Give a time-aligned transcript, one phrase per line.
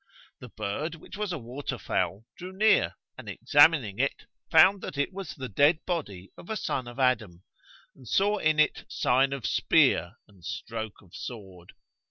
[0.39, 5.13] The bird, which was a water fowl, drew near and examining it, found that it
[5.13, 7.43] was the dead body of a son of Adam
[7.93, 11.73] and saw in it sign of spear and stroke of sword.